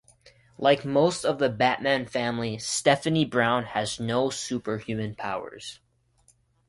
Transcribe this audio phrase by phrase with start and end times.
[0.57, 5.79] Like most of the Batman family, Stephanie Brown has no superhuman powers.